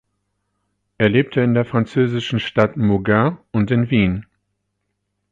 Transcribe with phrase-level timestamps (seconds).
[0.97, 4.25] Er lebte in der französischen Stadt Mougins und in Wien.